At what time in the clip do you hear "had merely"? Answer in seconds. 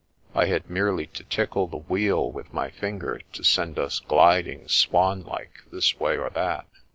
0.47-1.05